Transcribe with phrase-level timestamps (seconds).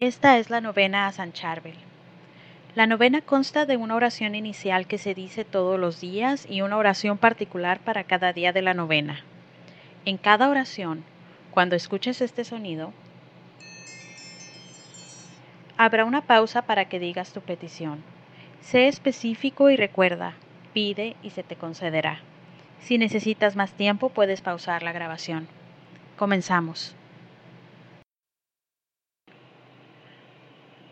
[0.00, 1.74] Esta es la novena a San Charbel.
[2.76, 6.76] La novena consta de una oración inicial que se dice todos los días y una
[6.76, 9.24] oración particular para cada día de la novena.
[10.04, 11.02] En cada oración,
[11.50, 12.92] cuando escuches este sonido,
[15.76, 18.04] habrá una pausa para que digas tu petición.
[18.60, 20.34] Sé específico y recuerda,
[20.72, 22.20] pide y se te concederá.
[22.78, 25.48] Si necesitas más tiempo, puedes pausar la grabación.
[26.16, 26.94] Comenzamos.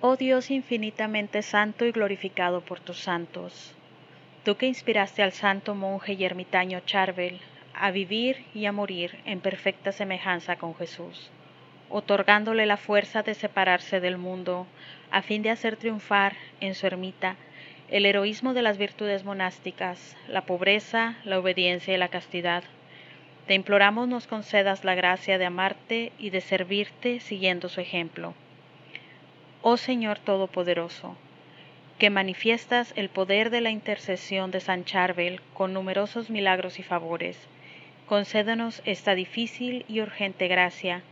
[0.02, 3.74] Oh Dios infinitamente santo y glorificado por tus santos,
[4.44, 7.40] tú que inspiraste al santo monje y ermitaño Charbel
[7.72, 11.30] a vivir y a morir en perfecta semejanza con Jesús,
[11.88, 14.66] otorgándole la fuerza de separarse del mundo
[15.10, 17.36] a fin de hacer triunfar en su ermita
[17.88, 22.64] el heroísmo de las virtudes monásticas, la pobreza, la obediencia y la castidad.
[23.46, 28.34] Te imploramos nos concedas la gracia de amarte y de servirte siguiendo su ejemplo
[29.68, 31.16] oh Señor Todopoderoso,
[31.98, 37.36] que manifiestas el poder de la intercesión de San Charbel con numerosos milagros y favores,
[38.06, 41.02] concédenos esta difícil y urgente gracia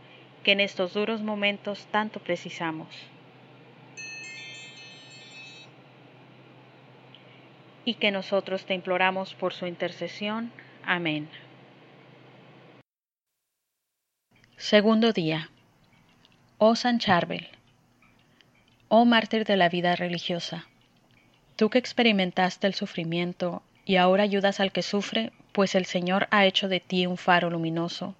[0.45, 2.87] que en estos duros momentos tanto precisamos.
[7.83, 10.49] Y que nosotros te imploramos por su intercesión.
[10.85, 11.27] Amén.
[14.55, 15.49] Segundo día.
[16.57, 17.49] Oh San Charbel,
[18.87, 20.67] Oh mártir de la vida religiosa,
[21.55, 26.45] tú que experimentaste el sufrimiento y ahora ayudas al que sufre, pues el Señor ha
[26.45, 28.15] hecho de ti un faro luminoso,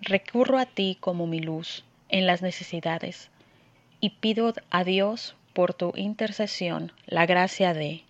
[0.00, 3.28] recurro a ti como mi luz en las necesidades
[4.00, 8.04] y pido a Dios por tu intercesión la gracia de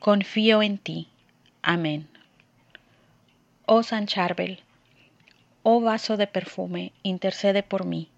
[0.00, 1.08] Confío en ti.
[1.62, 2.08] Amén.
[3.66, 4.60] Oh San Charbel,
[5.62, 8.08] Oh vaso de perfume, intercede por mí.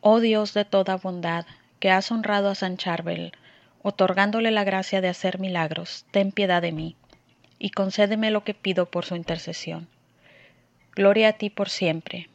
[0.00, 1.46] Oh Dios de toda bondad,
[1.78, 3.32] que has honrado a San Charbel,
[3.82, 6.96] otorgándole la gracia de hacer milagros, ten piedad de mí,
[7.58, 9.88] y concédeme lo que pido por su intercesión.
[10.96, 12.28] Gloria a ti por siempre.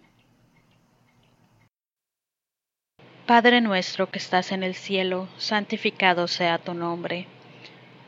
[3.25, 7.28] Padre nuestro que estás en el cielo, santificado sea tu nombre.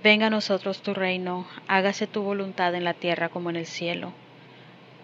[0.03, 4.13] Venga a nosotros tu reino, hágase tu voluntad en la tierra como en el cielo.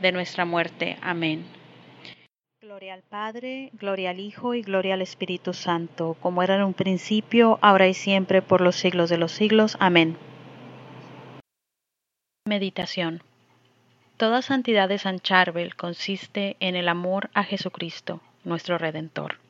[0.00, 0.96] de nuestra muerte.
[1.02, 1.44] Amén.
[2.60, 6.74] Gloria al Padre, gloria al Hijo y gloria al Espíritu Santo, como era en un
[6.74, 9.76] principio, ahora y siempre, por los siglos de los siglos.
[9.78, 10.16] Amén.
[12.46, 13.22] Meditación.
[14.16, 19.45] Toda santidad de San Charbel consiste en el amor a Jesucristo, nuestro Redentor.